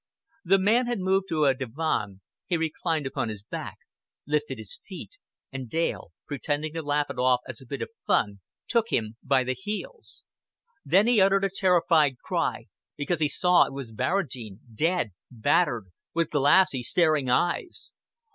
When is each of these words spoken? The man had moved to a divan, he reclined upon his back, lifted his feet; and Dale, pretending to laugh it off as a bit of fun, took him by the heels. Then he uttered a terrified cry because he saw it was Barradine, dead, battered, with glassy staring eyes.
The 0.43 0.57
man 0.57 0.87
had 0.87 0.97
moved 0.99 1.27
to 1.29 1.43
a 1.45 1.53
divan, 1.53 2.21
he 2.47 2.57
reclined 2.57 3.05
upon 3.05 3.29
his 3.29 3.43
back, 3.43 3.77
lifted 4.25 4.57
his 4.57 4.79
feet; 4.83 5.19
and 5.51 5.69
Dale, 5.69 6.11
pretending 6.25 6.73
to 6.73 6.81
laugh 6.81 7.11
it 7.11 7.19
off 7.19 7.41
as 7.47 7.61
a 7.61 7.67
bit 7.67 7.83
of 7.83 7.89
fun, 8.07 8.39
took 8.67 8.89
him 8.89 9.17
by 9.21 9.43
the 9.43 9.53
heels. 9.53 10.25
Then 10.83 11.05
he 11.05 11.21
uttered 11.21 11.43
a 11.45 11.51
terrified 11.55 12.17
cry 12.17 12.65
because 12.97 13.19
he 13.19 13.29
saw 13.29 13.65
it 13.67 13.73
was 13.73 13.91
Barradine, 13.93 14.61
dead, 14.73 15.11
battered, 15.29 15.89
with 16.15 16.31
glassy 16.31 16.81
staring 16.81 17.29
eyes. 17.29 17.93